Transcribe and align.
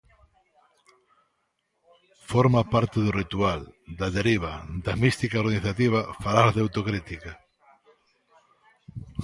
Forma 2.31 2.61
parte 2.73 2.97
do 3.05 3.11
ritual, 3.21 3.61
da 3.99 4.07
deriva, 4.17 4.53
da 4.85 4.93
mística 5.03 5.41
organizativa 5.43 5.99
falar 6.23 6.47
de 6.51 6.59
autocrítica. 6.65 7.31